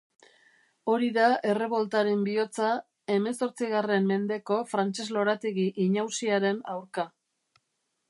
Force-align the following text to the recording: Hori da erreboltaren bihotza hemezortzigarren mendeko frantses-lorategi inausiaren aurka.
Hori 0.93 1.09
da 1.17 1.27
erreboltaren 1.49 2.23
bihotza 2.29 2.71
hemezortzigarren 3.17 4.09
mendeko 4.15 4.61
frantses-lorategi 4.75 5.71
inausiaren 5.89 6.69
aurka. 6.79 7.11